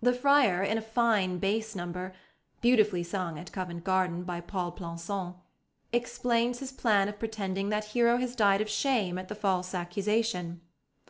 The 0.00 0.14
friar, 0.14 0.62
in 0.62 0.78
a 0.78 0.80
fine 0.80 1.36
bass 1.36 1.74
number 1.76 2.14
(beautifully 2.62 3.02
sung 3.02 3.38
at 3.38 3.52
Covent 3.52 3.84
Garden 3.84 4.22
by 4.24 4.40
Pol 4.40 4.72
Plançon), 4.72 5.34
explains 5.92 6.60
his 6.60 6.72
plan 6.72 7.06
of 7.06 7.18
pretending 7.18 7.68
that 7.68 7.84
Hero 7.84 8.16
has 8.16 8.34
died 8.34 8.62
of 8.62 8.70
shame 8.70 9.18
at 9.18 9.28
the 9.28 9.34
false 9.34 9.74
accusation. 9.74 10.62